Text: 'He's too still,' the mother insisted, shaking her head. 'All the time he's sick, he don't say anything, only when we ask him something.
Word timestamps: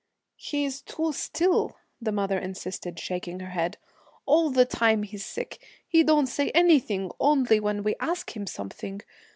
'He's 0.35 0.81
too 0.81 1.13
still,' 1.13 1.77
the 2.01 2.11
mother 2.11 2.39
insisted, 2.39 2.99
shaking 2.99 3.39
her 3.39 3.51
head. 3.51 3.77
'All 4.25 4.49
the 4.49 4.65
time 4.65 5.03
he's 5.03 5.23
sick, 5.23 5.63
he 5.87 6.01
don't 6.03 6.25
say 6.25 6.49
anything, 6.55 7.11
only 7.19 7.59
when 7.59 7.83
we 7.83 7.93
ask 7.99 8.35
him 8.35 8.47
something. 8.47 9.03